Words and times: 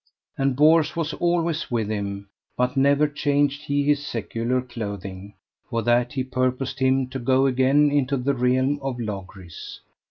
And 0.35 0.55
Bors 0.55 0.95
was 0.95 1.13
alway 1.13 1.53
with 1.69 1.87
him, 1.89 2.27
but 2.57 2.75
never 2.75 3.07
changed 3.07 3.61
he 3.65 3.83
his 3.83 4.03
secular 4.03 4.59
clothing, 4.59 5.35
for 5.69 5.83
that 5.83 6.13
he 6.13 6.23
purposed 6.23 6.79
him 6.79 7.07
to 7.09 7.19
go 7.19 7.45
again 7.45 7.91
into 7.91 8.17
the 8.17 8.33
realm 8.33 8.79
of 8.81 8.99
Logris. 8.99 9.79